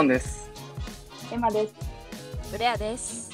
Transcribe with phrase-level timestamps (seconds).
[0.00, 0.50] ションです。
[1.30, 1.74] エマです。
[2.50, 3.30] ブレアです。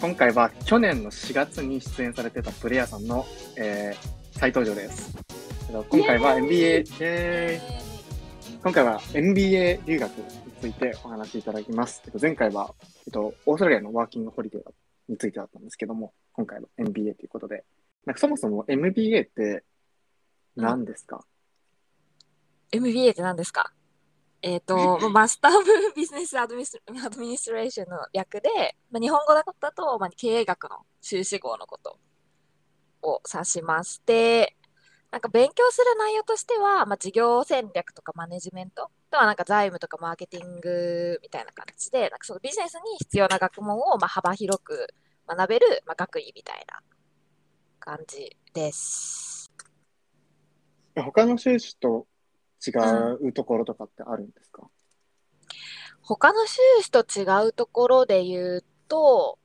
[0.00, 3.26] 今回は去年の4月に出演されてたプレイヤーさんの、
[3.58, 5.14] えー、再登場です。
[5.68, 10.24] えっと今回は MBA、えー今回は MBA 留学に
[10.58, 12.00] ついてお話しいただきます。
[12.06, 12.74] えっと前回は、
[13.06, 14.62] えっと、オーストラリアのワーキングホリデー
[15.08, 17.64] についてだったんですけども、今回は MBA ということで、
[18.06, 19.64] なんかそもそも MBA って
[20.56, 21.26] 何ですか、
[22.72, 23.70] MBA って何ですか？
[24.46, 31.98] えっ、と、マスター・オブ・ビジネス・アドミスアドミニストレーションの略で、まあ、日本語だと、まあ、経営学の修士号のこと
[33.02, 34.56] を指しまして、
[35.10, 44.86] なんか勉強する内容としては、まあ、事業戦略とかマネジメント、あとはなんか財務とかマーケティングみたいな感じで、なんかそのビジネスに必要な学問をまあ幅広く
[45.26, 46.78] 学べる、まあ、学位みたいな
[47.80, 49.50] 感じです。
[50.94, 52.06] 他の修士と
[52.66, 54.68] 違うところとかってあるんですか、
[56.02, 59.38] 他の修士と違うところで言うと、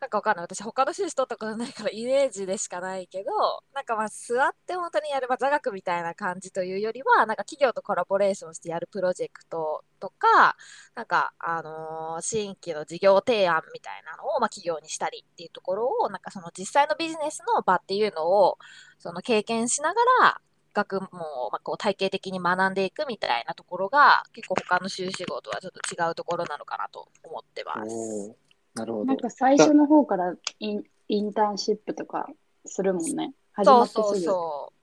[0.00, 0.44] なんかわかんない。
[0.44, 3.32] 私他の修士取ったことないからイメージでしかないけど、
[3.74, 10.56] なんかまあ座って本当にやる、まあ、座学みたいな感じというよりは、なんか企業とコラボレーションしてやるプロジェクトとか、
[10.94, 18.58] なんか、あのー新規の事業提案みたいなのを、まあ、企業にしたりっていうところを、なんかその実際のビジネスの場っていうのを、
[18.98, 20.40] その経験しながら、
[20.74, 21.08] 学問
[21.46, 28.36] を、まあ、こう体系的に学んでいくみたいなところが結構他の修士号とはちょっと違うところなのかなと思ってます。
[28.74, 29.16] なるほどなん。
[29.16, 32.28] か最初の方からインインターンシップとか
[32.64, 33.34] するもんね。
[33.52, 34.02] 始そうまってすぐ。
[34.02, 34.74] そうそう。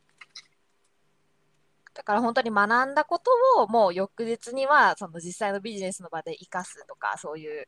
[1.94, 7.68] だから本当に学んだことをもう翌日にはその実際のビジネスの場で活かすとかそういう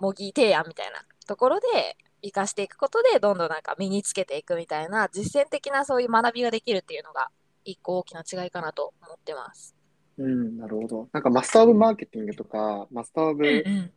[0.00, 7.30] 模擬提案みたいなところで活かしていくことでどんどんなんか身につけていくみたいな実践的なそういう学びができるっていうのが
[7.64, 9.76] 一個大きな違いかなと思ってます。
[10.18, 11.08] うん、なるほど。
[11.12, 13.90] なんかマスターオブマーケティングとか、マスターオブ、うん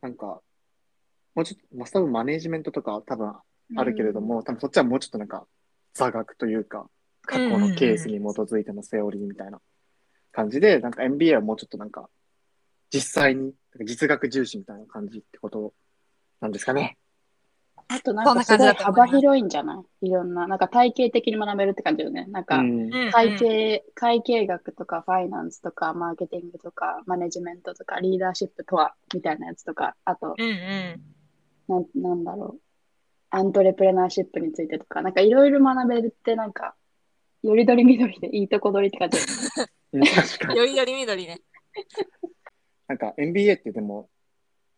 [0.00, 0.40] なんか、
[1.34, 3.34] もうちょっと、マスターオブマネージメントとかは多分
[3.76, 5.46] あるけれども、多分そっちはもうちょっとなんか、
[5.94, 6.88] 座学というか、
[7.22, 9.60] 過去のケースに基づいてのセオリーみたいな
[10.32, 12.08] 感じで、なんか MBA はもうちょっとなんか、
[12.96, 13.52] 実際に、
[13.84, 15.74] 実学重視みたいな感じってこと
[16.40, 16.96] なんですかね。
[17.88, 20.08] あとなんかすごい幅広いんじゃない？
[20.08, 22.26] いろんな、なんか体系的に学べるって感じよね。
[22.26, 22.92] なんかうん。
[22.92, 31.02] うん会計、会計学とかファイナンスとかマーケティングとかマネジメントとかリーダーシップとはみたいなやつとか、あと、うんうん
[31.68, 32.60] なんなんだろう。
[33.30, 36.74] アントレプレナーシップについてとか、なんかいろいろ学べるってなんか、
[37.42, 39.18] よりどりみどりでいいとこ取りって感じ。
[39.92, 40.58] うん確かに。
[40.58, 41.40] よりより緑ね。
[42.88, 44.08] なんか MBA ってでも、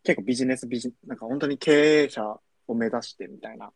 [0.03, 2.23] 結構ビジネスビジ、なんか本当に経営者
[2.67, 3.71] を目指してみたいな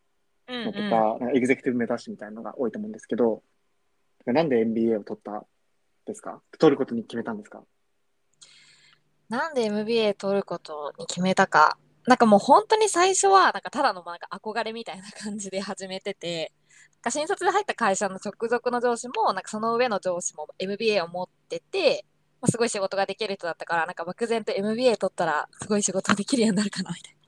[0.48, 3.42] うんのとか、うんなんかエグゼクティブ目指してみたいなのが多いと思うんですけど、
[4.26, 5.46] なんで MBA を取ったん
[6.06, 6.40] ですか？
[6.58, 7.62] 取ることに決めたんですか？
[9.28, 11.78] なんで MBA 取ることに決めたか。
[12.06, 16.52] なんかもう本当に最初は、なんかただのなんか憧れみたいな感じで始めてて、
[17.08, 22.04] 新卒で入った会社の直属の上司も、なんかその上の上司も MBA を持ってて、
[22.44, 27.18] まあ、すごい仕事ができる人だったから、なんか漠然と MBA 取ったらすごい仕事できるようになるかなみたいな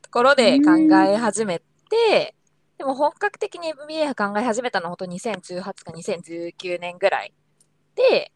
[0.00, 0.70] ところで考
[1.04, 2.36] え始めて、
[2.78, 7.34] でも本格的に MBA 考え始めたのは本当2018か2019年ぐらい
[7.96, 8.30] で、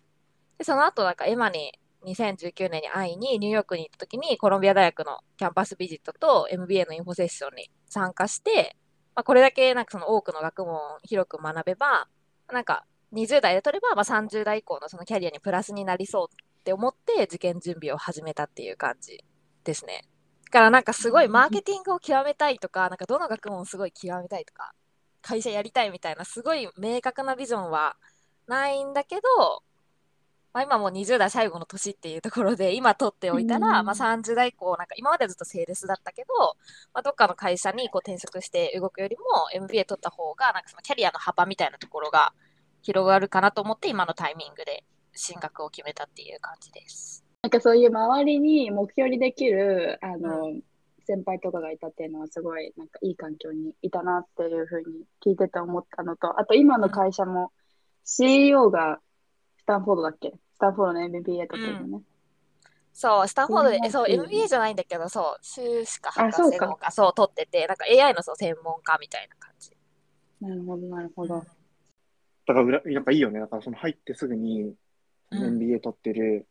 [0.59, 8.77] でその後なんかエマに2019年に会いにニューヨークに行った時にコロンビア大学のキャンパスビジットと MBA のインフォセッションに参加して、
[9.15, 12.09] まあ、これだけなんかその多くの学問を広く学べば、
[12.53, 19.25] なんか20代で取ればまあ30代以降のそのキャリアにプラスになりそうって思って受験準備を始めたっていう感じ
[19.65, 20.05] ですね。
[20.47, 24.73] だからなんかすごいマーケティングを極めたいとか、なんかどの学問をすごい極めたいとか、
[25.21, 27.97] 会社やりたいみたいなすごい明確なビジョンは
[28.47, 29.21] ないんだけど、
[30.55, 36.35] まあ、今もう20代最後の年っていうところで 今取っておいたら、うんまあ、30代以降なんか今まではずっとセールスだったけど、
[36.95, 42.33] まあ、どっかの会社にこう転職して動くよりも MBA 取った方がなんかそのキャリアの幅みたいなところが
[42.83, 44.85] 広がるかなと思って今のタイミングで
[45.15, 47.25] 進学を決めたっていう感じです。
[47.43, 50.55] なんかそういう周りに目標にできる、あの、
[51.07, 57.53] 先輩とかがいたっていうのはすごいなんかいい環境にいたなっていうふうに聞いてて思ったのと、あと今の会社も
[58.05, 59.01] CEO が
[59.57, 60.35] スタンフォードだっけ？
[60.55, 62.05] スタンフォードの MBA とってるのね。
[62.93, 69.71] そう、スタンフォードで、えそう、うん MBA じゃないんだけど、そう、修士かあ博士号か、そう、取ってて、なんか AI のそう専門家みたいな感じ。
[70.41, 71.45] なるほど、なるほど。
[72.49, 73.41] だから裏、なんかいいよね。
[73.41, 74.75] だからその入ってすぐに
[75.31, 76.47] うん MBA 取ってる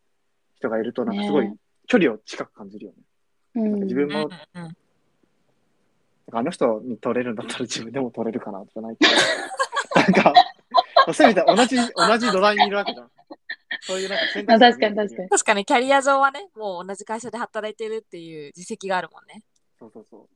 [0.55, 1.55] 人がいると、なんかすごいね
[1.87, 2.97] 距離を近く感じるよね。
[3.55, 4.71] うん自分も、うんうんなんうん
[6.31, 9.11] かあの人に取れるんだったら自分でも取れるかな、じゃないけど。
[10.13, 13.11] なんか、せめて同じ、同じ土台にいるわけじゃん。
[13.81, 15.29] そういうなんか選まあ択肢確かに確かに。
[15.29, 19.43] 確かにキャリア上はね、もう同じ会社で働いてるっていう実績があるもんね。
[19.79, 20.27] そうそうそう。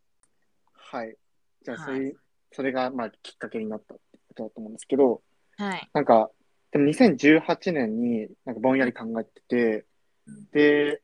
[0.74, 1.16] はい。
[1.62, 2.20] じゃあ、はいそういう、
[2.54, 5.22] それがまあきっかけになったってことだと思うんですけど、
[5.62, 5.90] はい。
[5.94, 6.32] なんか、
[6.72, 9.86] でも2018年になんかぼんやり考えてて、
[10.26, 11.02] うんで、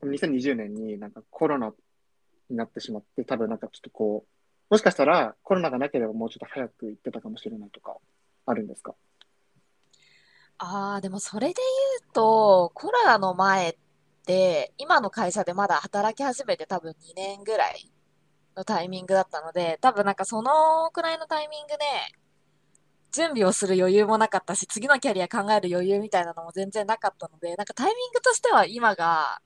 [0.00, 1.72] でも2020年になんかコロナ
[2.48, 4.28] になってしまって、多分なんかちょっとこう、
[4.70, 7.98] もしかしたらコロナがなければもうちょっと早く行ってたかもしれないとか、
[8.46, 8.94] あるんですか？
[10.58, 11.54] ああ、でもそれで
[12.00, 13.76] 言うと、コロナの前っ
[14.24, 17.92] て、今の会社でまだ働き始めて多分2年ぐらい
[18.56, 21.84] のタイミングだったので、多分なんかそのくらいのタイミングで、
[23.12, 29.40] 準備をする余裕もなかったし、次のキャリア考える余裕みたいなのも全然なかったので、なんかタイミングとしては今が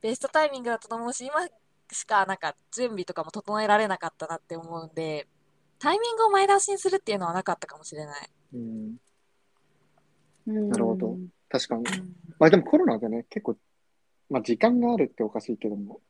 [0.00, 1.34] ベストタイミングだったと思うし、今
[1.92, 5.26] しかなんか準備とかも整えられなかったなって思うんで、
[5.78, 8.28] タイミングを前倒しにするっていうのはなかったかもしれない。
[8.54, 8.96] うん。
[10.46, 11.16] ななるほど
[11.50, 11.82] 確かに。
[11.82, 13.56] うんまあでもコロナでね、結構、
[14.30, 16.00] まあ時間があるっておかしいけども、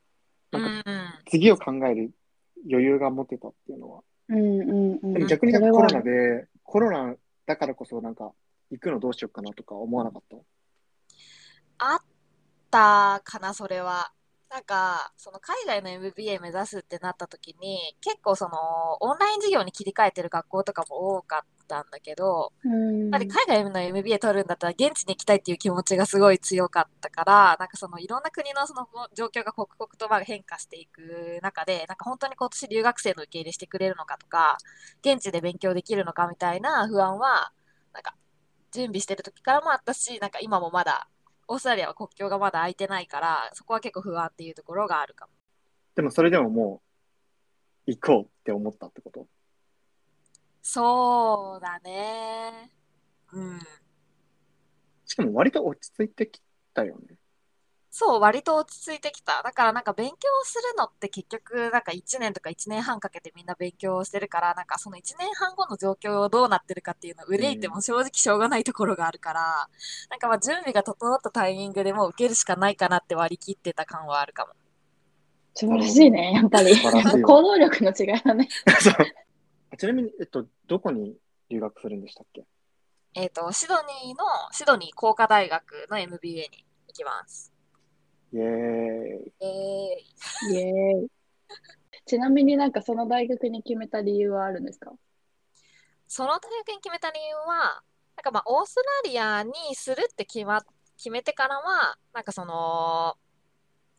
[0.51, 2.11] なんかうん次を考える
[2.69, 5.13] 余裕が持てたっていうのは、うんうんうん。
[5.13, 7.15] でも逆にコロナで、コロナ
[7.47, 8.31] だからこそなんか、
[8.69, 10.37] 行くのどうしようかなとか思わなかった？
[11.79, 11.99] あっ
[12.69, 14.13] たかな、それは。
[14.49, 18.57] なんか、その海外の MBA 目指すってなった時に、結構その、
[18.99, 23.01] オンライン授業に切り替えてる学校とかも多かったんだけど、うん。
[23.03, 34.57] やっぱり海外の MBA 取るんだったら現地に行きたいっていう気持ちがすごい強かったから、なんかそのいろんな国のその状況が刻々とまあ変化していく中で、なんか本当に今年留学生の受け入れしてくれるのかとか、
[35.01, 37.51] 現地で勉強できるのかみたいな不安は、
[37.93, 38.15] なんか
[38.71, 41.07] 準備してる時からもあったし、なんか今もまだ、
[41.51, 45.31] オーストラリアは国境がまだ開いてないから、そこは結構不安っていうところがあるかも。
[45.95, 46.81] でもそれでもも
[47.87, 49.27] う、行こうって思ったってこと？
[50.61, 52.69] そうだね。
[53.33, 53.59] うん。
[55.05, 56.39] しかも割と落ち着いてき
[56.73, 57.15] たよね。
[58.01, 59.43] そう、割と落ち着いてきた。
[59.43, 69.67] だからなんか勉強するのって結局なんか1年とか1年半かけてみんな勉強してるから、なんかその1年半後の状況をどうなってるかっていうのを憂いても正直しょうがないところがあるから、
[70.09, 74.53] なんかまあ準備が整ったタイミングでもう受けるしかないかなって割り切ってた感はあるかも。
[75.55, 76.73] 素晴らしいね、やっぱり。
[77.21, 78.47] 行動力の違いだね。
[79.77, 81.17] ちなみに、えっと、どこに
[81.49, 82.45] 留学するんでしたっけ？
[83.15, 84.23] えっと、シドニーの、
[84.53, 87.51] シドニー工科大学の MBA に行きます。
[88.33, 89.33] イエーイ。
[89.41, 91.09] えー、イエーイ。
[92.05, 94.91] ちなみになんかその大学に決めた理由はあるんですか？
[96.07, 97.83] その大学に決めた理由は、
[98.17, 100.63] なんかまあ、オーストラリアにするって決ま、
[100.97, 103.15] 決めてからは、なんかその、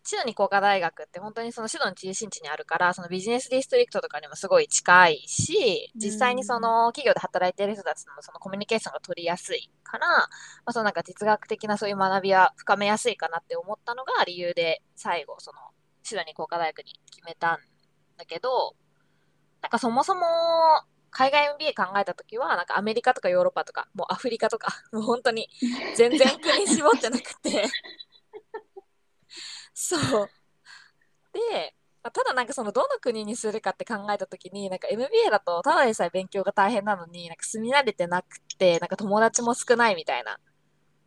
[0.02, 10.26] シドニー工科大学って本当にそのシドニー中心地にあるから、そのビジネスディストリクトとかにもすごい近いし、実際にその企業で働いている人たちとのそのコミュニケーションが取りやすいから、ま
[10.66, 15.58] あ、そのなんか哲学的なそういう学びは深めやすいかなって思ったのが理由で、最後、その
[16.02, 17.58] シドニー工科大学に決めたん
[18.16, 18.74] だけど、
[19.60, 20.22] なんかそもそも
[21.10, 25.48] 海外 MBA 考えたときは、なんかアメリカとかヨーロッパとか、もうアフリカとか、もう本当に
[25.96, 27.66] 全然国絞ってなくて。
[29.80, 30.30] そう。
[31.32, 40.38] で、まあただなんかそのどの国にするかって考えたときに、なんか MBA だとただでさえ勉強が大変なのに、なんか住み慣れてなくて、なんか友達も少ないみたいな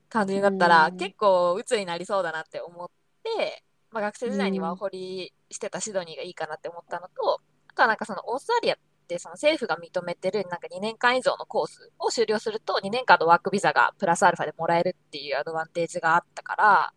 [0.10, 2.90] 感じになったら、うん結構鬱になりそうだなって思っ
[3.24, 16.94] て、まあ学生時代にワーホリしてたシドニーがいいかなって思ったのと、あとはなんかそのオーストラリアってその政府が認めてるなんか2年間以上のコースを終了すると2年間のワークビザがプラスアルファでもらえるっていうアドバンテージがあったから、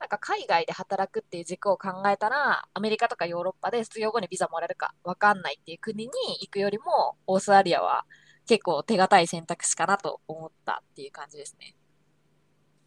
[0.00, 8.06] なんか海外で働くっていう軸を考えたら、アメリカとかヨーロッパで卒業後にビザもらえるかわかんないっていう国に行くよりも、オーストラリアは
[8.46, 11.76] 結構手堅い選択肢かなと思ったっていう感じですね。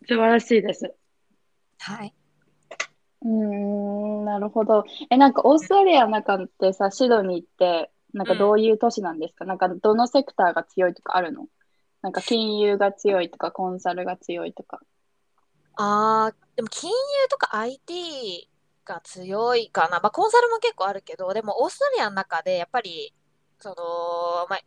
[0.07, 0.93] 素晴らしいです。
[1.79, 2.13] はい。
[3.21, 4.83] うーん、なるほど。
[5.09, 11.47] え、なんかオーストラリアの中ってさ、シドニーって、なんかどういう都市なんですか、なんかどのセクターが強いとかあるの？
[12.01, 14.81] なんか金融が強いとか、コンサルが強いとか。
[15.75, 16.95] あー、でも金融
[17.29, 18.49] とか IT
[18.85, 19.99] が強いかな。
[19.99, 23.13] まあコンサルも結構あるけど、でもオーストラリアの中でやっぱり、
[23.59, 23.75] その、
[24.49, 24.59] まあ、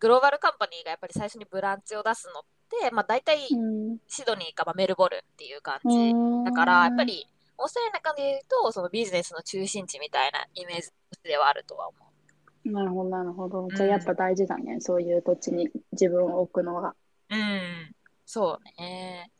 [0.00, 2.42] グローバルカンパニーがやっぱり最初にブランチを出すのっ
[2.80, 3.98] て、まあ大体うん。
[4.06, 5.96] シドニーかまあメルボルンっていう感じ。
[5.96, 7.26] うんだから、やっぱり、
[7.56, 10.90] オーストラリアの中で言うと、そのビジネスの中心地みたいなイメージ
[11.22, 12.70] ではあるとは思う。
[12.70, 13.68] なるほど、なるほど。
[13.74, 14.80] じゃあやっぱ大事だね。
[14.80, 16.94] そういう土地に自分を置くのが。
[17.30, 17.94] うん。
[18.26, 19.30] そうね。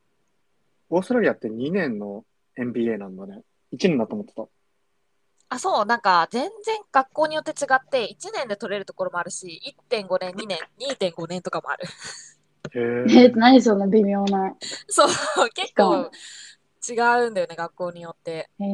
[0.94, 2.24] オーストラリアって2年の
[2.56, 3.42] MBA なんだね。
[3.72, 4.46] 1年だと思ってた。
[5.48, 9.60] あ、そう、なんか、全然学校によって違って、1年で取れるところもあるし、
[9.90, 11.86] 1.5年、2年、2.5年とかもある。
[12.74, 13.28] へえ、え。
[13.30, 14.54] 何その微妙な。
[14.88, 15.08] そう、
[15.52, 16.10] 結か構
[16.88, 18.48] 違うんだよね、学校によって。
[18.60, 18.68] へえ。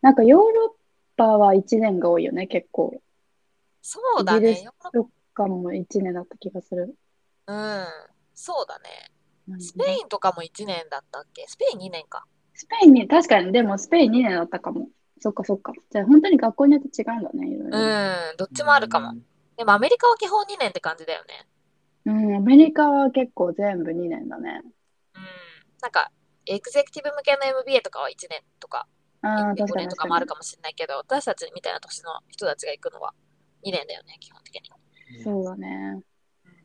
[0.00, 2.98] なんかヨーロッパは1年が多いよね、結構。
[3.82, 4.70] そうだイギリスね。
[4.94, 6.94] どっかも1年だった気がする。
[7.46, 7.84] うん、
[8.34, 9.11] そうだね。
[9.48, 11.44] うんスペインとかも1年だったっけ？
[11.48, 12.24] スペイン2年か。
[12.54, 14.88] スペインに、確かに、でもスペイン2年だったかも。
[15.20, 15.72] そっかそっか。
[15.90, 17.78] じゃあ本当に学校によって違うんだね、いろいろ。
[17.78, 17.82] う
[18.34, 19.14] ん、どっちもあるかも。
[19.56, 21.46] でもアメリカは基本2年って感じだよね。
[22.04, 24.62] うん、アメリカは結構全部2年だね。
[25.14, 25.22] うん。
[25.80, 26.10] なんか、
[26.46, 28.86] エグゼクティブ向けの MBA とかは1年とか、
[29.22, 33.14] ああ、5確かに年とかもあるかもしれないけど、私たちみたいな年の人たちが行くのは
[33.64, 34.70] 2年だよね、基本的に。
[35.22, 36.02] そうだね。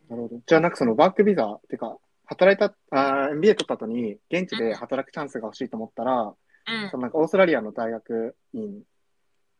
[0.09, 0.39] なるほど。
[0.45, 6.97] じゃあ、なんかそのワークビザっていうか、働いた、あー MBA 取った後に、現地で働くチャンスが欲しいと思ったら、うんそ。
[6.97, 8.83] のなんかオーストラリアの大学院、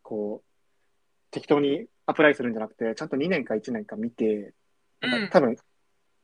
[0.04, 4.54] こう、適当にアプライするんじゃなくて、ちゃんと2年か1年か見て、
[5.02, 5.56] なんか多分、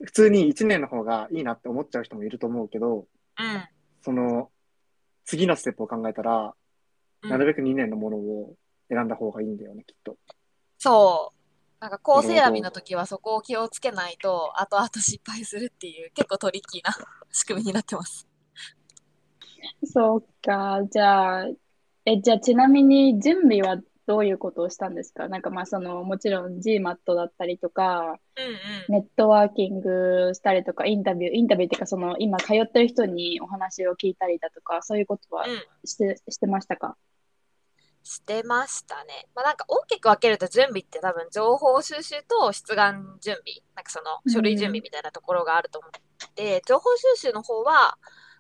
[0.03, 3.07] 普通に1年の方がいいなって思っちゃう人もいると思うけど、うん。
[4.01, 4.51] その、
[5.25, 6.53] 次のステップを考えたら、
[7.21, 8.55] うんなるべく2年のものを
[8.89, 10.17] 選んだ方がいいんだよね、きっと。
[10.77, 11.42] そう。
[11.83, 16.95] なんかコース選びの時はそこを気をつけないと、後々失敗するっていう、結構トリッキーな
[17.29, 18.25] 仕組みになってます。
[19.83, 20.79] そうか。
[20.89, 21.47] じゃあ、
[22.05, 25.27] え、じゃあちなみに準備はどういうことをしたんですか？
[25.27, 28.57] なんかまあその、もちろん GMAT だったりとか、うんうん。
[28.87, 36.95] ネットワーキングしたりとか、インタビュー、インタビューっていうかその、今通ってる人にお話を聞いたりだとか、そういうことはうんして、してましたか？
[38.03, 39.27] してましたね。
[39.33, 45.91] まあなんか大きく分けると準備って多分情報収集と出願準備、なんかその書類準備みたいなところがあると思っ
[46.35, 47.97] て、情報収集の方は、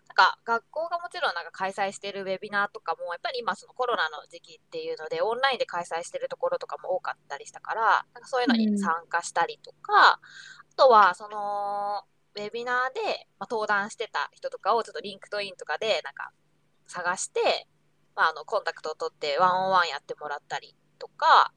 [0.07, 10.19] なんか学校がもちろんなんか開催しているウェビナーとかも、やっぱり今そのコロナの時期っていうので、オンラインで開催しているところとかも多かったりしたから、なんかそういうのに参加したりとか、あ
[10.75, 12.03] とはその
[12.35, 16.31] ウェビナーで、まあ、登壇してた人とかをちょっと LinkedIn とかでなんか
[16.87, 17.67] 探して、
[18.15, 21.53] まあ、あのコンタクトを取ってワンオンワンやってもらったりとか、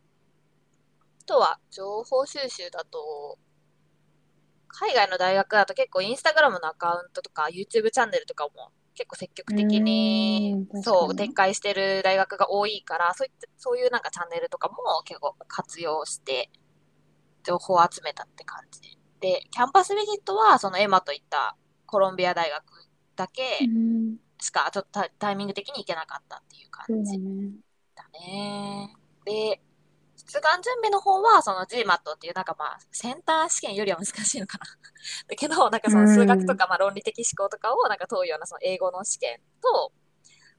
[1.20, 3.38] あとは情報収集だと、
[4.68, 16.50] 海外の大学だと結構インスタグラムのアカウントとか YouTube チャンネルとかも結構積極的にそう展開してる大学が多いからそういったそういうなんかチャンネルとかも結構活用して
[17.42, 18.88] 情報を集めたって感じで。
[19.20, 22.64] で、キャンパスビジットはそのエマといったコロンビア大学
[23.14, 27.50] だけうん、しかちょっとタタイミング的に行けなかったっていう感じだね。
[27.94, 28.94] だね。
[29.24, 29.60] で、
[30.16, 34.64] 出願準備の方は、その GMAT っていう、なんかまあ、センター試験よりは難しいのかな。
[35.28, 39.92] だけど、なんかその数学とか、まあ論理的思考とかをなんか問うようなその英語の試験と、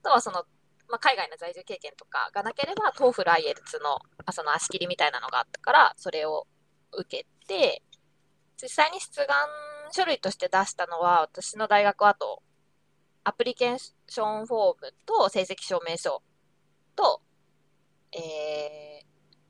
[0.01, 0.46] あとはその、
[0.89, 6.48] まあ、海外の在住経験とかがなければ、TOEFL、IELTS の、まあ、その足切りみたいなのがあったから、それを
[6.93, 7.84] 受けて、
[8.62, 9.48] 実際に出願
[9.91, 12.41] 書類として出したのは、私の大学はあと、
[13.27, 16.22] アプリケーションフォームと成績証明書
[16.96, 17.22] と、
[18.13, 19.07] えー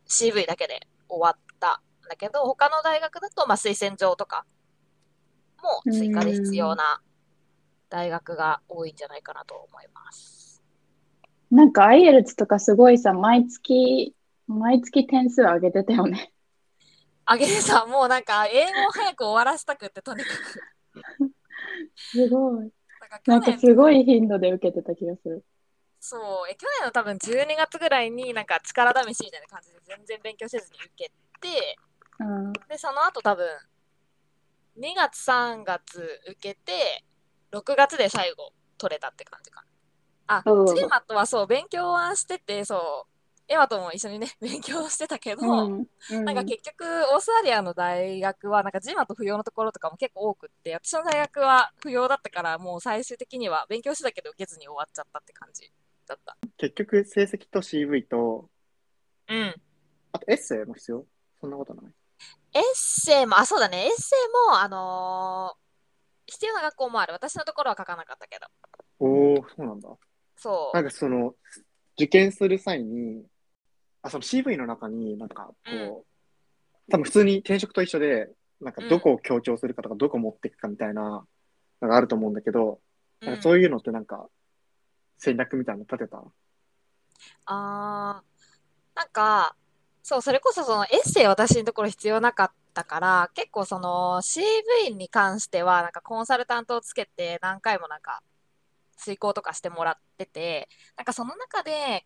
[0.08, 4.46] CV だけで終わったんだけど、他の大学だと、まあ、推薦状とか
[5.86, 7.02] も追加で必要な
[7.90, 10.64] 大学が多いんじゃないかなと思います。
[11.52, 14.16] なんか IELTS とかすごいさ、毎月、
[14.48, 16.32] 毎月点数上げてたよね。
[17.26, 21.34] あげてさ、もうなんか英語を早く終わらせたくって、とにかく。
[21.96, 22.72] すごい。
[23.26, 25.46] なんかすごい頻度で受けてた気がする。
[26.00, 31.12] そう、え去年の多分12月ぐらいになんか力試しみたいな感じで全然勉強せずに受け
[31.42, 31.78] て、
[32.20, 32.54] うん。
[32.70, 33.48] で、その後多分、
[34.76, 37.04] 2月、3月受けて、
[37.52, 39.68] 6月で最後取れたって感じかな。
[40.28, 43.17] あ、うんジェマとはそう、勉強はしてて、そう、
[43.50, 45.88] エマとも一緒にね、 勉強してたけど、うん。
[46.12, 55.72] うんなんか結局、オーストラリアの大学は、なんかジマと不要のところとかも結構多くって、私の大学は不要だったから、もう最終的には勉強してたけど受けずに終わっちゃったって感じ
[56.06, 56.38] だった。
[56.58, 58.50] 結局、成績と CV と、
[59.30, 59.56] うん。
[60.12, 61.06] あとエッセイも必要？
[61.40, 61.94] そんなことない？
[62.54, 65.68] エッセイも、あ、そうだね、エッセイも、あのー
[66.30, 67.14] 必要な学校もある。
[67.14, 68.48] 私のところは書かなかったけど。
[69.00, 69.88] おー、そうなんだ。
[70.36, 70.76] そう。
[70.76, 71.36] なんかその、
[71.94, 73.26] 受験する際に、
[74.08, 76.04] あ、その CV の中になんかこう、うん。
[76.90, 78.30] 多分普通に転職と一緒で、
[78.62, 81.26] なんかどこを強調するかとか、どこ持っていくかみたいな
[81.82, 82.80] のがあると思うんだけど、
[83.22, 84.28] なんかそういうのってなんか
[85.18, 86.24] 戦略みたいなの立てた？
[87.46, 88.38] あー。
[88.96, 89.56] なんか、
[90.02, 98.24] そう、それこそそのエッセイ私のところ必要なかったから、結構その CV に関しては、なんかコンサルタントをつけて何回もなんか
[98.96, 102.06] 遂行とかしてもらってて、なんかその中で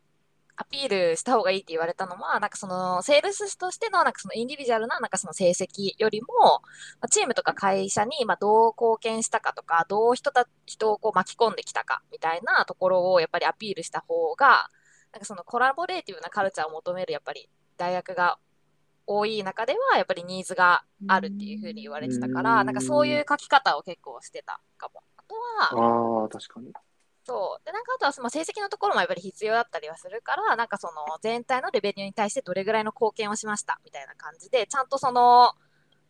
[0.56, 6.62] アピールした方がいいって言われたのは、なんかその、セールスとしての、なんかそのインディビジュアルな、なんかその成績よりも、ま
[7.02, 14.70] あ、チームとか会社に、まあ、どう貢献したかとか、どう人た、人をこう巻き込んできたか、みたいなところをやっぱりアピールした方が、
[15.14, 18.38] なんかそのコラボレーティブなカルチャーを求める、やっぱり大学が
[19.08, 25.04] 多い中では、やっぱりニーズがあるっていうふうに言われてたから、なんかそういう書き方を結構してたかも。
[25.18, 25.36] あと
[25.76, 26.74] は、ああ、確かに。
[27.24, 27.66] そう。
[27.66, 35.54] で、なんかあとはその成績のところもやっぱり必要だったりはするから、なんかその全体のレベルに対してどれぐらいの貢献をしましたみたいな感じで、ちゃんとその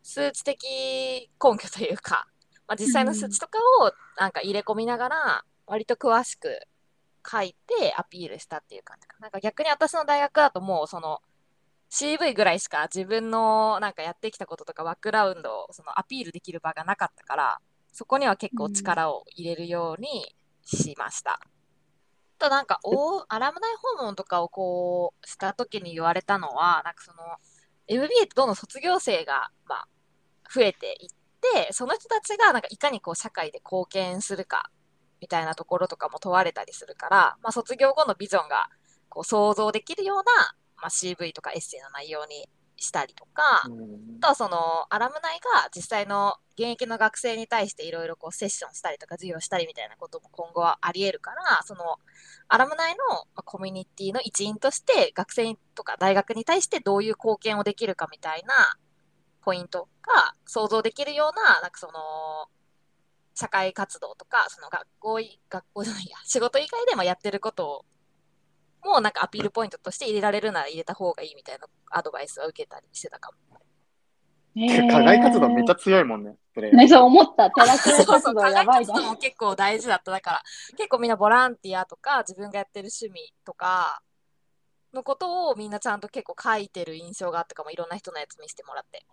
[0.03, 2.27] 数値的根拠というか、
[2.67, 6.59] まあ、実際の数値とかをなんか入れ込みながら、割と詳しく
[7.29, 9.27] 書いてアピールしたっていう感じかな。
[9.27, 11.19] んか逆に私の大学だともうその
[11.89, 17.59] CV ぐらいしか自分のなんかやってきたこととかバックグラウンドをそのアピールできる場がなかったから、
[17.91, 21.39] そこには結構力を入れるようにしました。
[22.41, 27.19] となんかおアラムナイ訪問とかをこうした時に言われたのはなんかその
[27.87, 29.87] MBA ってどんどん卒業生が、まあ、
[30.53, 31.09] 増えていっ
[31.65, 34.71] てその人たちがなんかいかにこう社会で貢献するか
[35.19, 38.69] みたいなところとかも問われたりするから、まあ、卒業後のビジョンが
[39.09, 40.23] こう想像できるような、
[40.77, 42.49] まあ、CV とかエッセイの内容に
[42.81, 44.17] したりとか、うん。
[44.17, 44.57] あとはその
[44.89, 51.97] アラムナイが実際の現役の学生に対していろいろこうセッションしたりとか授業したりみたいなことも今後はあり得るからその
[52.47, 58.53] アラムナイのまあコミュニティの一員として学生とか大学に対してどういう貢献をできるかみたいな
[59.41, 61.93] ポイントが想像できるようななんかその
[63.33, 67.85] 社会活動とかその学校い学校じゃないや仕事以外でもやってることを
[68.83, 73.61] もうなんかアピールポイントとして入れられるなら入れた方がいいみたいなアドバイスは受けたりしてたかも。
[74.91, 77.49] 課外活動めっちゃ強いもんね、プレイヤーね、そう思った。
[77.51, 79.01] テラクエそうそう活動やばいな課外活。
[79.01, 80.11] 動も結構大事だった。
[80.11, 80.43] だから、
[80.75, 84.01] 結構みんなボランティアとか、自分がやってる趣味とか、
[84.93, 87.71] のことをみんなちゃんと結構書いてる印象があったかも。
[87.71, 89.05] いろんな人のやつ見せてもらって。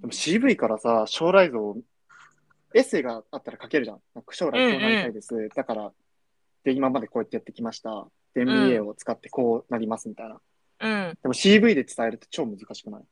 [0.00, 1.76] でも CV からさ、将来像、
[2.74, 4.00] エッセイがあったら書けるじゃん。
[4.14, 5.48] なんか将来こうなりたいです。
[5.56, 5.92] だから、
[6.64, 8.06] で、今までこうやってやってきました。
[8.34, 10.40] で、MBA を使ってこうなりますみたいな。
[10.80, 11.18] うん。
[11.22, 13.02] でも CV で伝えると超難しくない？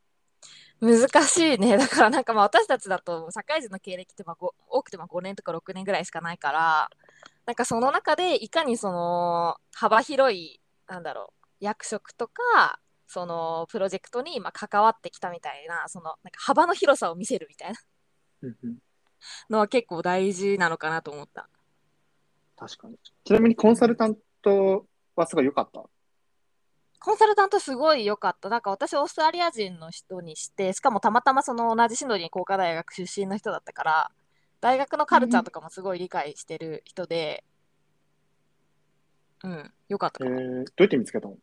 [0.80, 1.76] 難しいね。
[1.78, 6.90] だからなんかまあ私たちだと社会人の経歴ってまあご多くても5年とか6年ぐらいしかないから、
[7.46, 17.78] なんかその中でいかにその幅広い、なんだろう、役職とか、そのプロジェクトにまあ関わってきたみたいな、そのなんか幅の広さを見せるみたいな
[19.50, 21.48] のは結構大事なのかなと思った。
[22.58, 22.96] 確かに。
[23.24, 25.82] ちなみにコンサルタントはすごい良かった？
[27.00, 28.48] コンサルタントすごい良かった。
[28.48, 34.10] なんか私オーストラリア人の人にして、しかもたまたまその同じシドニー工科大学出身の人だったから、
[34.60, 37.44] 大学のカルチャーとかもすごい理解してる人で、
[39.44, 40.40] うん、良かったかも。
[40.40, 41.36] えー、どうやって見つけたの？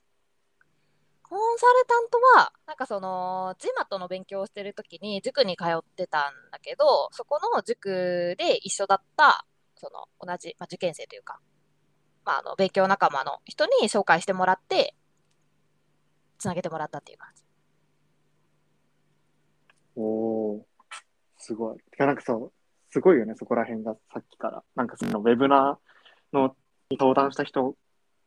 [1.23, 9.45] コンサルタントは、なんかその、GMAT の勉強をしてるときに塾に通ってたんだけど、そこの塾で一緒だった、
[9.75, 11.39] その同じ、まあ、受験生というか、
[12.25, 14.95] まあ、あの勉強仲間の人に紹介してもらって、
[16.37, 17.43] つなげてもらったっていう感じ。
[19.95, 20.61] おー、
[21.37, 21.77] すごい。
[21.91, 22.53] てかなんかそう、
[22.91, 24.63] すごいよね、そこら辺がさっきから。
[24.75, 26.55] なんかそのウェビナーの
[26.89, 27.75] に登壇した人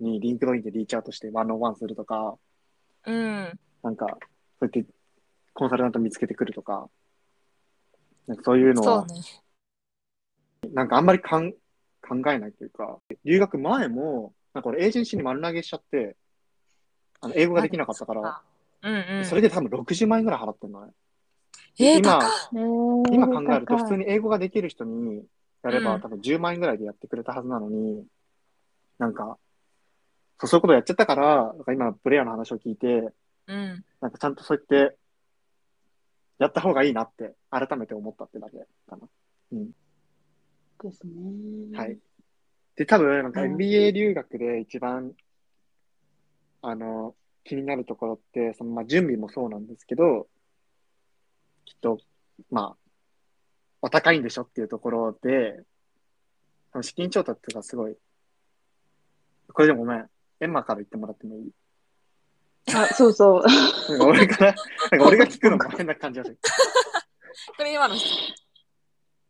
[0.01, 2.37] に LinkedIn で reach out して one-on-one するとか、
[3.07, 3.59] うん。
[3.83, 4.85] なんか、そうやって
[5.55, 6.89] コンサルタント見つけてくるとか、
[8.27, 9.07] なんかそういうのは。
[10.79, 11.59] なんかあんまりかん考
[12.31, 16.17] えないというか、留学前も、なんか俺エージェンシーに丸投げしちゃって、
[17.21, 18.41] あの英語ができなかったから、
[18.83, 19.25] うんうん。
[19.25, 20.93] それで多分60万円ぐらい払ってんのね。
[21.81, 22.21] えー、今
[23.11, 25.25] 今考えると普通に英語ができる人に
[25.65, 28.05] やれば、うん多分10万円ぐらいでやってくれたはずなのに、
[28.99, 29.37] なんか、
[30.39, 33.13] そうそういうことやっちゃったから、なんか今プレイヤーの話を聞いて、
[33.49, 33.85] うん。
[34.01, 34.97] なんかちゃんとそうやって、
[36.39, 39.09] やった方がいいなって改めて思ったってだけかな。
[40.85, 41.77] ですね。
[41.77, 41.99] はい。
[42.77, 45.13] で、多分、なんかうん MBA 留学で一番、
[46.63, 47.15] あの、
[47.45, 50.29] 気になるところって、その、まあ、準備もそうなんですけど、
[51.65, 51.99] きっと、
[52.51, 52.77] まあ、
[53.83, 55.63] お高いんでしょっていうところで、
[56.83, 57.97] 資金調達がすごい、
[59.53, 60.11] これでもごめん、
[60.41, 61.53] エンマから言ってもらってもいい？
[62.75, 63.43] あ、そうそう。
[64.03, 64.55] 俺から、
[64.93, 66.39] なんか俺が聞くのも変な感じがする。
[67.57, 68.09] これ今の質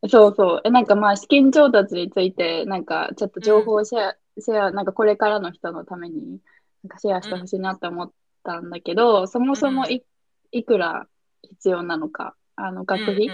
[0.07, 0.61] そうそう。
[0.63, 6.39] え、なんかまあ、資金調達について、なんかちょっと情報をシェア、シェア、なんかこれからの人のために、
[6.83, 8.11] なんかシェアしてほしいなって思っ
[8.43, 10.03] たんだけど、そもそもい、
[10.51, 11.07] いくら
[11.43, 13.29] 必要なのか、あの、学費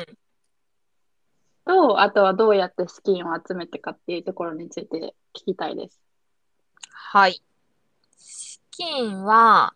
[1.65, 6.01] と、あとはどうやって資金を集めてかっていうところについて聞きたいです。
[6.89, 7.43] はい。
[8.71, 9.73] 金は、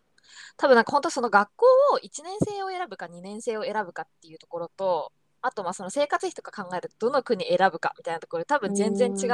[0.56, 9.26] 多分なんか本当その学校を1年生を選ぶか2年生を選ぶかっていうところと、あとまあその生活費とか考えるとどの国選ぶかみたいなところで多分全然違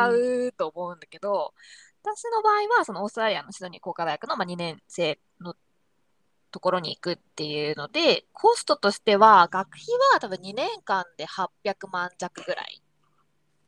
[0.49, 1.53] うと思うんだけど、
[2.03, 5.55] 私の場合はそのオーストラリアのシドニー工科大学のま2年生の
[6.53, 12.83] ところに行くっていうので、コストとしては学費は多分2年間で800万弱ぐらい。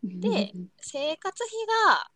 [0.05, 2.11] で、生活費が、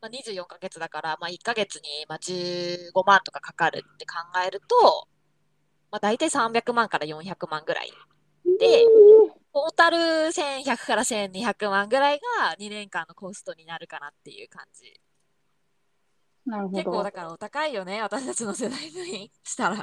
[0.00, 5.08] まあ、24ヶ月だから、まあ、1ヶ月にまあ15万とかかかるって考えると、
[5.90, 7.92] まあ、大体300万から400万ぐらい。
[8.58, 8.84] で、
[9.58, 15.00] トータル1100から1200万ぐらいが2年間のコストになるかなっていう感じ。
[16.46, 16.78] なるほど。
[16.78, 19.76] 結構だからお高いよね、私たちの世代にしたら。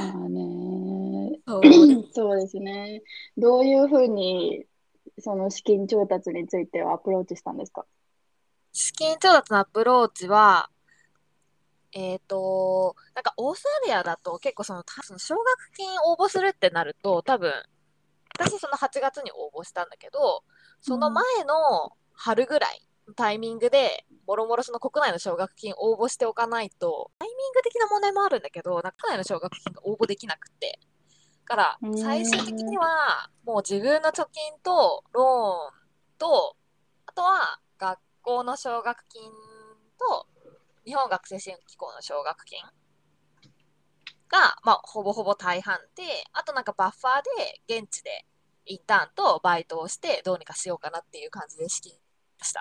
[0.00, 1.40] あね。
[1.48, 1.62] そう
[2.12, 3.02] そうですね。
[3.38, 4.66] どういうふうに、
[5.18, 7.86] その資金調達についてはアプローチしたんですか？
[8.72, 10.68] 資金調達のアプローチは、
[11.98, 17.50] えっ、と、なんかオーストラリアだと結構その、その奨学金応募するってなると、多分、
[18.38, 20.44] 私その8月に応募したんだけど、
[20.82, 30.78] その前の春ぐらいのタイミングで、もろもろその国内の奨学金応募しておかないと、タイミング的な問題もあるんだけど、なんか国内の奨学金が応募できなくて。
[31.48, 36.56] だから最終的には、もう自分の貯金とローンと、
[37.06, 39.22] あとは学校の奨学金
[39.98, 40.26] と、
[40.86, 42.58] 日本学生支援機構の奨学金
[44.28, 48.24] が、まあ、ほぼほぼ大半で、あとなんかバッファーで現地で
[48.64, 51.92] インターンとバイトをしてどうにかしようかなっていう感じで資金
[52.38, 52.60] ました。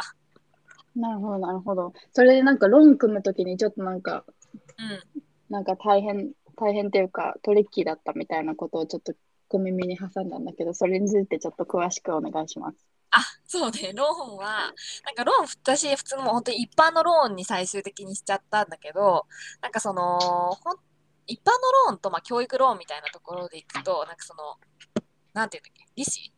[0.96, 1.94] なるほど、なるほど。
[2.14, 4.26] それでなんかローン組むときにちょっとなんか、
[4.78, 5.24] うん。
[5.50, 9.14] なんか大変、大変っていうかトリッキーだったみたいなことをちょっと
[9.48, 12.78] 小耳に挟んだんだけど、それについてちょっと詳しくお願いします。
[13.18, 14.74] あ、そうね、ローンは、
[15.06, 19.26] なんかローン、私、普通のもう本当に一般のローンに最終的にしちゃったんだけど、
[19.62, 20.78] なんかその、ほん
[21.28, 21.52] 一般の
[21.88, 24.58] ローンとまあ教育ローンみたいなところでいくと、なんかその、
[25.34, 26.34] なんていうんだっけ、利子？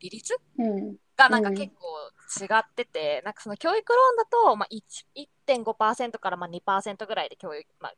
[0.00, 0.36] 利率？
[0.58, 0.96] うん。
[1.16, 5.06] がなんか結構違ってて、なんかその教育ローンだと、まあ、1
[5.48, 7.94] 1.5%からまあ2%ぐらいで教育、まあ、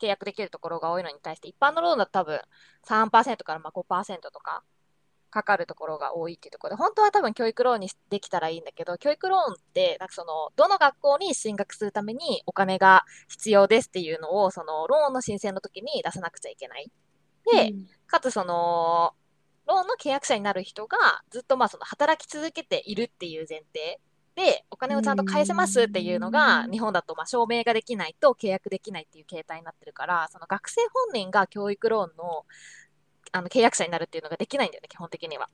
[0.00, 2.40] 契約できるところが多いのに対して、一般のローンだと多分
[2.86, 4.62] 3%からまあ5%とか
[5.32, 16.90] かかるところが多いっていうところで、本当は多分教育ローンにできたらいいんだけど、教育ローンって、なんかその、どの学校に進学するためにお金が必要ですっていうのを、その、ローンの申請の時に出さなくちゃいけない。
[17.50, 17.86] で、うん。
[18.06, 19.14] かつその、
[19.66, 24.00] ローンの契約者になる人がずっとまあその働き続けているっていう前提。
[24.34, 32.44] で、お金をちゃんと返せますっていうのが、日本だとまあ証明ができないと契約できないっていう形態になってるから、その学生本人が教育ローンの
[33.32, 35.48] あの契約者になるっていうのができないんだよね、基本的には。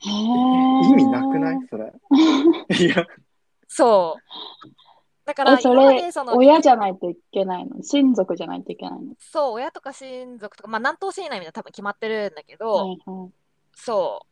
[0.00, 1.56] へ意味なくない？
[1.56, 1.92] いそれ。
[2.86, 3.06] いや、
[3.66, 4.22] そう。
[5.26, 7.82] だからえ、それでそ、の親じゃないといけないの？
[7.82, 9.14] 親族じゃないといけないの？
[9.18, 13.32] そう、親とか親族とか、まあ何等身以内みたいな多分決まってるんだけど、はいはい。
[13.74, 14.28] そう。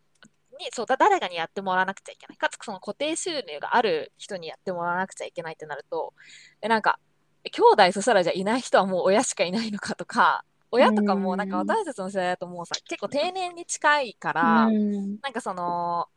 [0.58, 2.38] に、そうだ、誰かにやってもらわなくちゃいけない。
[2.38, 6.14] かつ、その固定収入がある人にやってもらわなくちゃいけないってなると、
[6.62, 6.98] え、なんか、
[7.44, 16.08] え兄弟そしたらじゃあいない人はもう親しかいないのかとか、親とかもなんかうん私たちの世代だともうさ、結構定年に近いから、うんなんかその、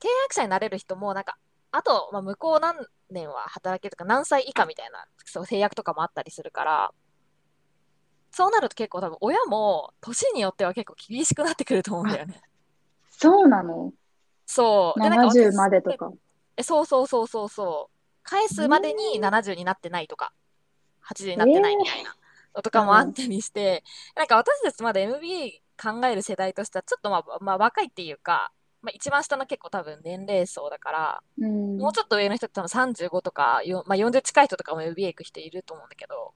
[0.00, 1.38] 契約者になれる人も、なんか、
[1.70, 2.76] あと、まあ、向こう何
[3.10, 6.92] 年は働けるとか、何歳以下みたいなそう制約とかもあったりするから、
[8.30, 12.42] そうなると結構多分親も年によっては結構厳しくなってくると思うんだよね。
[13.10, 13.92] そうなの？
[14.44, 15.00] そう。
[15.00, 16.12] で、なんか70私までとか？
[16.56, 17.94] え、そうそうそうそうそう。
[18.24, 20.32] 返すまでに70になってないとか、
[21.02, 22.16] 80になってないみたいなの
[22.62, 23.82] とかもあったりして、
[24.16, 31.78] なんか私たちまだ MBA 考える世代としてはちょっとまあ、まあ、若いっていうか、まあ、一番下の結構多分年齢層だから、うん。
[31.78, 36.34] もうちょっと上の人って多分35とか、よまあ、40近い人とかも MBA 行く人いると思うんだけど、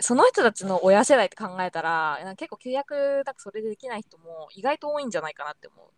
[0.00, 5.92] その人たちの親世代って考えたら、結構契約なんかそれでできない人も意外と多いんじゃないかなって思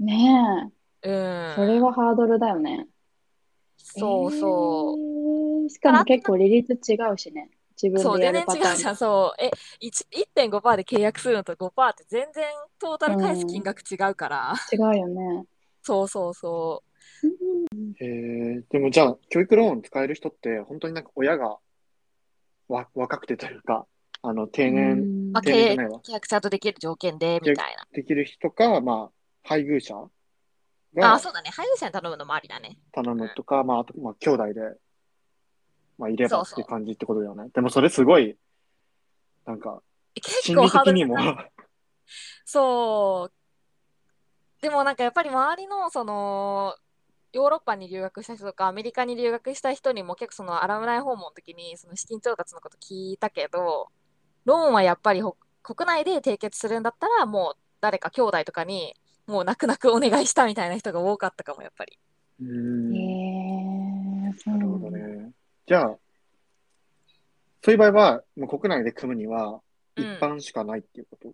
[0.00, 1.08] ねう。
[1.10, 1.16] うえ、ん。
[1.46, 2.88] それはハードルだよね。
[3.78, 5.10] そうそう。
[5.62, 7.50] えーしかも結構利率違うしね。
[7.82, 8.96] 自そう、分でや全るパターン然違うじゃん。
[8.96, 9.42] そう。
[9.42, 12.44] え、1 1.5%で契約するのと5%って全然
[12.78, 14.54] トータル返す金額違うから。
[14.72, 15.46] 違うよね。
[15.82, 16.82] そうそうそ
[18.00, 21.58] えー、でもじゃあ、教育ローン使える人って、本当になんか親が
[22.68, 23.86] わ若くてというか、
[24.22, 29.10] あの、定う年定年じゃないわ契約ちゃんとできる条件で、みたいできる人か、まあ、
[29.42, 29.94] 配偶者
[31.00, 31.50] あ、そうだね。
[31.50, 32.78] 配偶者に頼むのもありだね。
[32.92, 34.60] 頼むとか、まあ、あと、まあ、兄弟で、
[36.00, 37.50] まあ、いればっていう感じってことだよね。
[37.52, 38.36] でもそれすごい、
[39.44, 39.82] なんか、
[40.14, 40.92] 結心理構ハード
[42.44, 43.32] そう。
[44.62, 46.74] でもなんかやっぱり周りのその
[47.32, 53.88] ヨーロッパに留学した人とかアメリカに留学した人にも結構そのアラムナイ訪問の時にその資金調達のこと聞いたけど
[54.44, 55.22] ローンはやっぱり
[55.62, 58.94] 国内で締結するんだったらもう誰か兄弟とかに
[59.26, 61.98] もう泣く泣くお願いしたみたいな人が多かったかもやっぱり。
[62.42, 62.96] うん。
[62.96, 64.88] へえ、そうなるなんだ。
[64.88, 65.30] ほどね。
[65.70, 65.98] じゃあ、
[67.62, 69.60] そういう場合は、もう国内で組むには、
[69.94, 71.32] 一うん般しかないっていうこと、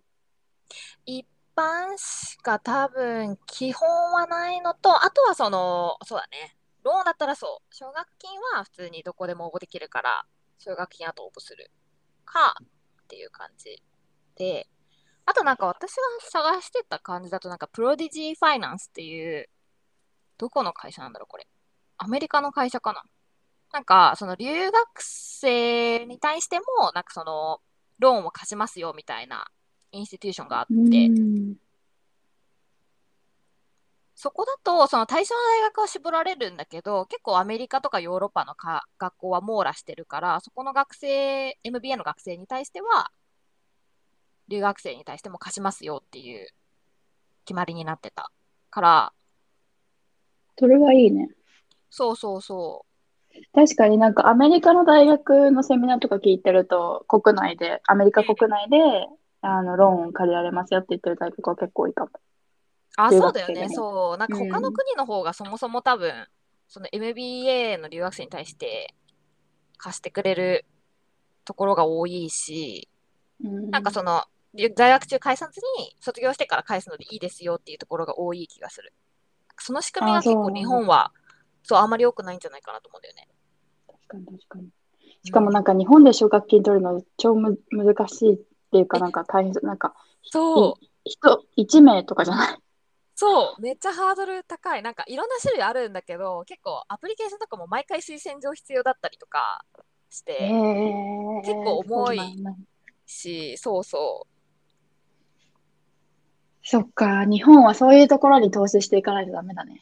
[1.07, 6.55] 一般しか多分基本はないのと、あとはその、そうだね。
[6.83, 7.75] ローンだったらそう。
[7.75, 10.23] 奨学金は普通にどこでも応募できるから、
[10.59, 11.71] 奨学金あと応募する
[12.23, 13.81] かっていう感じ
[14.35, 14.67] で、
[15.25, 19.49] あとなんか私が探してた感じだとなんかプロディジーファイナンスっていう、
[20.37, 21.47] どこの会社なんだろうこれ。
[21.97, 23.01] アメリカの会社かな
[23.73, 27.59] なんかその留学生に対してもなんかその
[27.99, 29.47] ローンを貸しますよみたいな
[29.91, 31.55] インスティテューションがあって、うん。
[34.15, 43.11] そこだと、その対象の大学は絞られるんだけど、結構アメリカとかヨーロッパのか学校は網羅してるから、そこの学生、MBA の学生に対しては、
[44.47, 46.47] 留学生に対しても貸しますよっていう
[47.45, 48.31] 決まりになってた
[48.71, 49.13] から、
[50.57, 51.29] それはいいね。
[51.91, 52.86] そうそうそ
[53.53, 58.77] 確かになんかアメリカの大学のセミナーとか聞いてると、国内で、アメリカ国内で、
[59.41, 62.11] あの、ローンを借りられますよって言ってる大学は結構多いかも。
[62.13, 62.19] う。
[62.97, 63.69] あ、留そうだよね。
[63.69, 64.17] そう。
[64.17, 66.27] なんか他のうん国の方がそもそも多分、
[66.67, 68.93] その MBA の留学生に対して
[69.77, 70.65] 貸してくれる
[71.45, 72.89] ところが多いし、
[73.43, 74.23] うんなんかその、
[74.75, 78.93] 在学中返さずに、卒業してから返すのでいいですよっていうところが多い気がする。
[79.59, 81.11] その仕組みが結構日本は、
[81.67, 83.27] そう、あんまり良くないんじゃないかなと思うんだよね。
[83.87, 84.69] 確かに確かに。
[85.25, 88.37] しかもなんか日本で奨学金取るの超む難しいっ
[88.71, 92.57] ていうか、なんか大変なんかそう、人1名とかじゃない？
[93.15, 94.81] そう、めっちゃハードル高い。
[94.81, 99.65] なんかいろんな種類あるんだけど、結構アプリケーションとかも毎回推薦状必要だったりとか
[100.09, 102.19] して、へー結構重い
[103.05, 104.27] し、そうそう。
[106.63, 109.81] そっか、日本はそういうところに投資していかないとダメだね。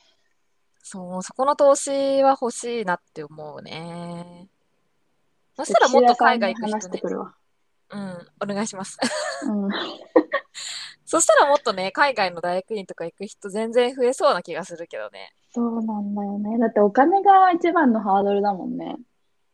[0.88, 4.48] そう、そこの投資は欲しいなって思うね。
[5.56, 7.02] そしたらもっと海外行く人ね。
[7.90, 9.00] うん、お願いします。
[9.48, 9.70] うん。
[11.04, 15.34] そしたらもっとね、海外の大学院とか行く人全然増えそうな気がするけどね。
[15.50, 16.60] そうなんだよね。
[16.60, 18.98] だってお金が一番のハードルだもんね。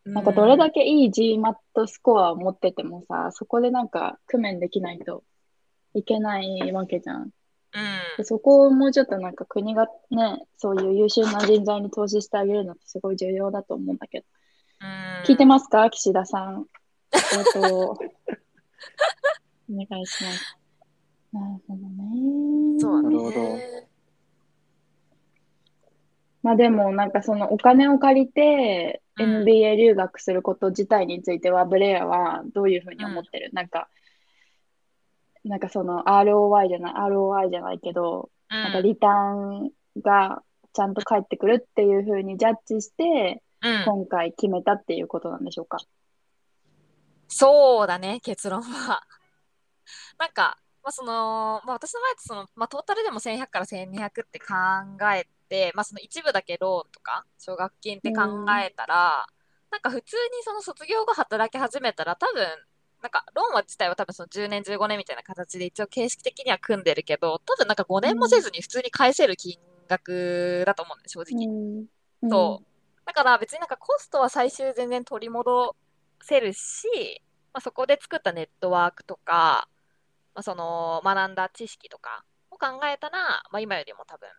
[0.04, 5.24] なんかどれだけいい GMAT スコアを持っててもさ、そこでなんか工面できないと
[5.94, 7.32] いけないわけじゃん。
[7.74, 8.18] うん。
[8.18, 14.26] でそこをもうちょっとなんか国がね、そういう優秀な人材に投資してあげるのってすごい重要だと思うんだけど。
[14.82, 15.24] うん。
[15.24, 15.90] 聞いてますか？
[15.90, 16.66] 岸田さん。
[17.14, 17.22] えっ
[17.54, 17.98] と、
[19.72, 20.58] お願いします。
[21.34, 22.80] なるほどね。
[22.80, 23.04] そう。
[23.04, 23.92] なるほど
[26.44, 33.90] まあでもなんかそのお金を借りてうん MBA 留学すること自体についてはブレアはどういうふうに思ってる、なんか、
[35.44, 38.84] なんかその ROI じゃない、ROI じゃないけど、なんかうん。
[38.86, 43.84] リターンがちゃんと返ってくるっていうふうにジャッジして、うん。
[43.86, 45.78] 今回決めたっていうことなんでしょうか？
[47.28, 49.04] そうだね、結論は。
[50.20, 54.56] なんか、まあ、その、まあ、私の前ってその、まあ、トータルでも1100から1200って考
[55.14, 58.24] えて、まあ、その一部だけローンとか、奨学金って考
[58.60, 59.28] えたら、
[59.70, 62.46] なんか普通にその卒業後働き始めたら多分、
[63.02, 71.48] なんかローンは自体は多分その10年、15年みたいな形で一応形式的には組んでるけど、多分なんか5年もせずに普通に返せる金額だと思うんで、正直。
[72.24, 72.30] うん。
[72.30, 72.68] そう。
[73.06, 75.76] だから別になんかコストは最終全然取り戻
[76.22, 76.88] せるし、
[77.54, 79.68] まあ、そこで作ったネットワークとか、
[80.34, 84.30] まあ、その学んだ知識とかを考えたら、まあ、今よりも多分、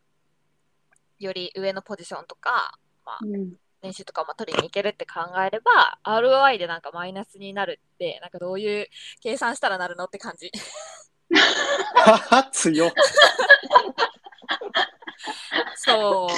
[1.18, 3.20] より上のポジションとか、まあ、
[3.83, 3.88] うん。
[3.88, 8.87] 練習とかも取りに行けるって考えれば、ROI でなんかマイナスになるって、なんかどういう
[9.23, 10.51] 計算したらなるのって感じ。
[11.95, 12.92] はは、強っ。
[15.77, 16.29] そう。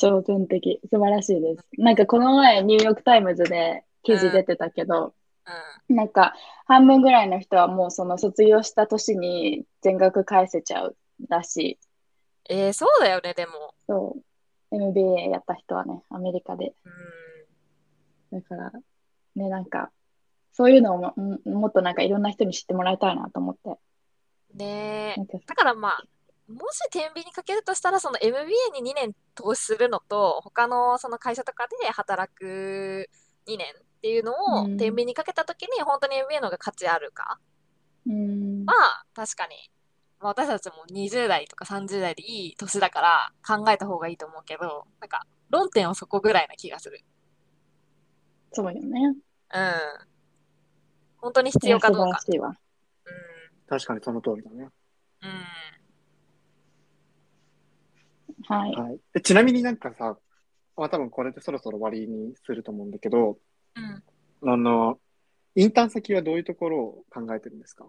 [0.00, 0.80] 挑戦的。
[0.90, 1.64] 素晴らしいです。
[1.78, 5.14] なんかこの前ニューヨークタイムズで記事出てたけど、
[5.88, 5.96] うん。
[5.96, 6.34] なんか
[6.66, 10.96] 半分ぐらいの人はもうその卒業した年に全額返せちゃう
[11.28, 11.78] らしい。
[12.48, 13.74] えー、そうだよね、でも。
[13.86, 14.22] そう。
[14.74, 16.74] MBA やった人はね、アメリカで。
[18.32, 18.40] うん。
[18.40, 18.72] だから、
[19.36, 19.90] ね、なんか、
[20.52, 23.76] そういうのをもももっとなんかいろんな人に知ってもらいたいなと思って。
[24.54, 26.04] ねだからまあ、
[26.46, 33.08] もし天秤にかけるとしたら、その MBA に2年投資するのと、他のその会社とかで働く
[33.48, 37.40] 2年っていうのをうん天秤にかけたときに、本当に MBA の方が価値あるか
[38.06, 38.64] うん。
[38.66, 39.56] は、確かに
[40.24, 47.02] まあ、私たちも20代とか30代でいい年だから考えた方がいいと思うけど、なんか論点はそこぐらいな気がする。
[48.52, 49.00] そうよね。
[49.02, 49.16] うん。
[51.18, 52.06] 本当に必要かどうか。
[52.06, 52.56] いや素晴らしいわ。
[53.68, 54.70] 確かにその通りだね。
[55.20, 55.28] うん。
[55.28, 55.32] う
[58.40, 58.56] ん。
[58.56, 58.72] はい。
[58.74, 59.00] はい。
[59.12, 60.16] えちなみになんかさ、
[60.74, 63.36] まあ多分これでそろそろ終わりにすると思うんだけど、
[64.42, 64.50] うん。
[64.50, 64.98] あの、
[65.54, 67.84] インターン先はどういうところを考えてるんですか？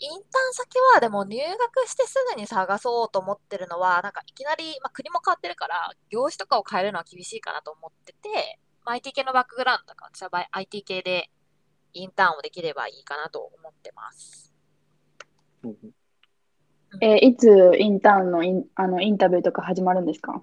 [0.00, 11.30] インターン先はでも入学してすぐに探そうと思ってるのは、なんかいきなり、まあ、国も変わってるから、業種とかを変えるのは厳しいかなと思ってて、まあ、IT 系のバックグラウンドとか、私は IT 系で
[11.92, 14.54] インターンをできればいいかなと思ってます。
[15.64, 15.70] うん。
[15.70, 15.90] うん
[17.00, 17.46] えーいつ
[17.78, 20.40] インターンのインあのインタビューとか始まるんですか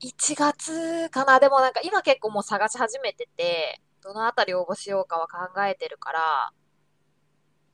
[0.00, 1.38] ？1月かな。
[1.38, 6.52] でもなんか今結構もう探し始めてて、どのあたり応募しようかは考えてるから、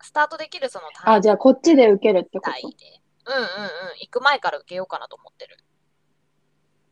[0.02, 2.60] スタートできるそのタイあ、じゃあこっちで受けるってこで。
[3.26, 3.46] うんうんうん。
[4.00, 5.56] 行く前から受けようかなと思ってる。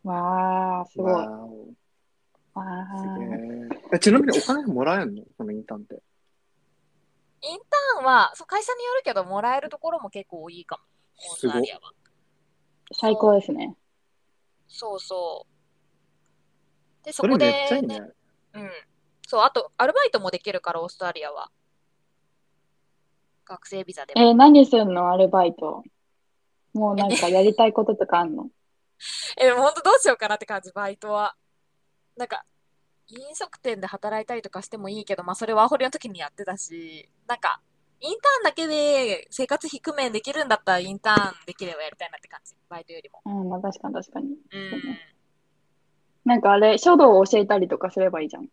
[0.04, 1.12] とわー、すごい。
[1.12, 1.30] わ
[2.54, 3.64] わー。
[3.64, 5.24] ええちなみにお金もらえんの？
[5.36, 6.02] そのインターンって。
[7.40, 10.82] インターンは、そう会社によるけど、もらえるところも結構多いかも。
[11.30, 11.92] オーストラリアは。
[12.92, 13.76] 最高ですね。
[14.68, 15.46] そうそ
[17.02, 17.04] う。
[17.04, 18.00] で、そそれこで、めっちゃいいね。
[18.54, 18.70] うん。
[19.26, 21.50] そう、あと、アルバイトもできるから、オーストラリアは。
[23.48, 24.20] 学生ビザでも。
[24.20, 25.82] えー何すんのアルバイト。
[26.74, 28.50] もうなんかやりたいこととかあんの？
[29.40, 31.34] え、でも本当どうしようかなって感じ、バイトは。
[32.16, 32.44] なんか、
[33.08, 37.60] 飲食店で働いたりとかしてもいいけど、まあそれワーホリの時にやってたし、なんか、
[38.00, 43.22] インターンだけで生活費工面できるんだったらインターンできればやりたいなって感じ、バイトよりも。
[43.24, 44.26] うん、まあ確かに確かに。
[44.52, 44.98] うん。
[46.24, 48.48] なんかあれ、書道を教えたりとかすればいいじゃん。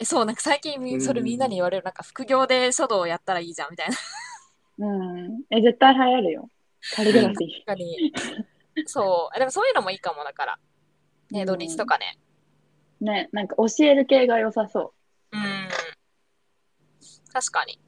[0.00, 3.96] え、そう、なんか最近みそれみんなに言われる、なんか副業で書道をやったらいいじゃんみたいな。
[4.86, 5.42] うん。
[5.50, 6.50] え、絶対流行るよ。
[6.94, 7.50] カリグラフィー。
[7.64, 8.12] 確かに。
[8.86, 9.36] そう。
[9.36, 10.58] えでもそういうのもいいかも、だから。
[11.30, 12.18] ね、うん土日とかね。
[13.00, 14.94] ね、なんか教える系が良さそ
[15.32, 15.40] うん。
[17.32, 17.80] 確かに。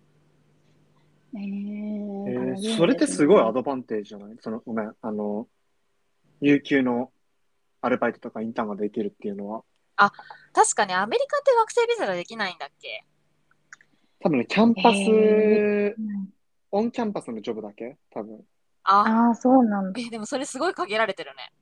[1.35, 1.39] う。
[1.39, 4.37] ええー、ーそれってすごいアドバンテージじゃない？
[4.41, 5.47] その、ごめん、あの、
[6.41, 7.13] 有給の
[7.81, 9.63] アルバイトとかインターンができるっていうのは、
[10.53, 13.05] 確かにアメリカって学生ビザができないんだっけ？
[14.21, 15.97] 多分ね、キャンパス、へ
[16.71, 17.97] on-campus の job だけ？
[18.11, 18.41] 多分。
[18.85, 20.01] あ、ああ、そうなんだ。
[20.01, 21.53] え、でもそれすごい限られてるね。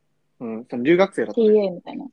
[0.40, 1.48] うん、その留学生だと、ね。
[1.48, 2.06] TA みたいな。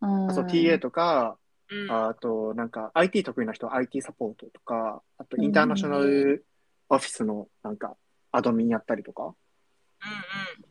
[0.00, 0.30] うん。
[0.30, 1.36] あそう、TA とか、
[1.70, 1.90] うん。
[1.90, 7.96] あと、なんか、IT 得意な人は IT サポートとか、あと、 international office の、なんか、
[8.30, 9.24] admin やったりとか。
[9.24, 9.34] うん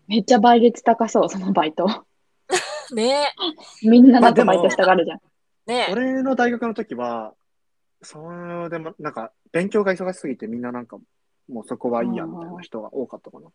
[0.08, 2.06] めっちゃ倍率高そう、そのバイト。
[2.92, 2.98] うん。
[2.98, 3.34] ね
[3.84, 5.18] みんななんかバイトしたがるじゃん。
[5.18, 5.22] え、
[5.74, 5.92] ねえ。
[5.92, 7.34] 俺の大学の時は、
[8.02, 10.98] そうでも、なんか、勉強が忙しすぎて、みんななんか、
[11.48, 13.48] もうそこはいいや、みたいな人が多かったかな。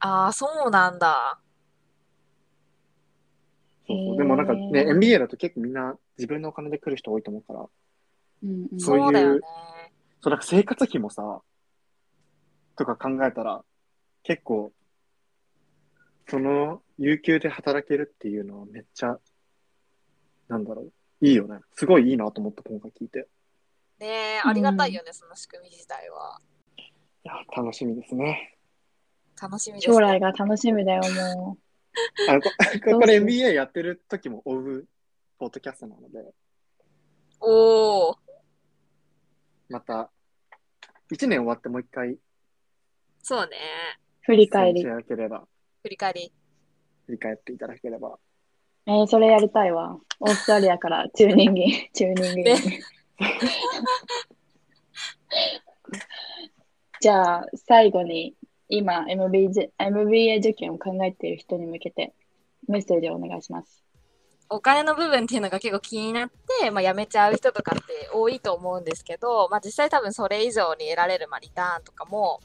[0.00, 1.38] ああ、そうなんだ。
[3.86, 7.66] そうそうでもなんかね、MBA だと結構みんな自分のお金で来る人多いと思うから、
[8.44, 9.40] うんうんそういうそうだよね。
[10.20, 11.40] そう、なんか生活費もさ、
[12.76, 13.62] とか考えたら、
[14.22, 14.72] 結構、
[16.28, 19.18] その、有給で働けるっていうのはめっちゃ、
[20.46, 20.92] なんだろう、
[21.26, 21.58] いいよね。
[21.72, 23.26] すごいいいなと思った、今回聞いて。
[23.98, 26.40] ねえ、ありがたいよね、その仕組み自体は。
[26.78, 26.82] い
[27.24, 28.56] や、楽しみですね。
[29.40, 29.94] 楽しみです、ね。
[29.94, 31.02] 将来が楽しみだよ、
[31.36, 31.58] も
[32.30, 32.50] あのこ
[33.00, 34.88] これ MBA やってる時も追う
[35.40, 36.32] ポッドキャストなので、
[37.40, 38.18] おお、
[39.68, 40.08] また、
[41.12, 42.16] 1年終わってもう一回、
[43.24, 43.56] そうね。
[44.20, 44.22] う。
[44.22, 46.32] 振り返り振り返り。
[47.06, 48.18] 振り返っていただければ。
[48.86, 49.98] えー、それやりたいわ。
[50.20, 51.60] オーストラリアからチューニング
[51.92, 52.50] チューニング。
[57.00, 58.34] じゃあ、最後に、
[58.68, 62.14] 今 MBA、MBA 受験を考えている人に向けて、
[62.68, 63.82] メッセージをお願いします。
[64.48, 72.40] お金の部分っていうのが結構気になって、まあ、辞めちゃう人とかって多いと思うんですけど、まあ、実際多分それ以上に得られる、まあ、リターンとかも、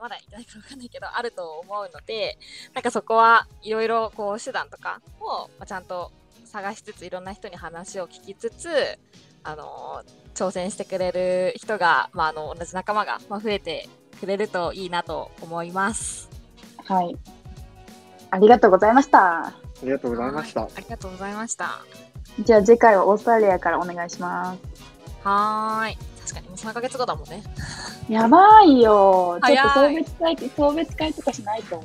[0.00, 2.38] まだいないかわかんないけど、あると思うので、
[2.74, 6.12] なんかそこはいろいろこう手段とかを、まあ、ちゃんと
[6.44, 8.68] 探しつつ、いろんな人に話を聞きつつ、
[9.44, 10.02] あの
[10.34, 13.88] 挑戦してくれる人が、まあ、あの同じ仲間が、まあ、増えて
[14.20, 16.28] くれるといいなと思います。
[16.84, 17.16] はい。
[18.30, 19.46] ありがとうございました。
[19.46, 20.68] ありがとうございましたは。
[20.74, 21.80] ありがとうございました。
[22.40, 24.60] じゃあ次回はオーストラリアからお願いします。
[25.24, 26.17] はーい。
[26.28, 27.42] 確かにもう3ヶ月後だもんね。
[28.08, 29.38] やばいよ。
[29.44, 31.82] ちょっと送別会、送別会とかしないと。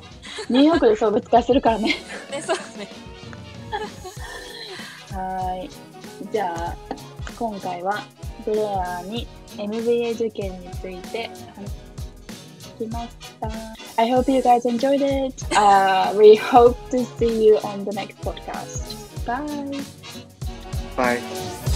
[0.50, 1.94] ニューヨークで送別会するからね。
[2.30, 2.88] ね、そうね。
[5.16, 5.70] はい。
[6.30, 6.76] じゃあ、
[7.38, 8.02] 今回は
[8.44, 9.26] ブレアに
[9.56, 11.30] MBA 受験について
[12.78, 13.08] きまし
[13.40, 13.48] た。
[13.96, 15.34] I hope you guys enjoyed it.
[15.54, 18.94] Uh, we hope to see you on the next podcast.
[19.24, 19.82] Bye.
[20.96, 21.73] バイ。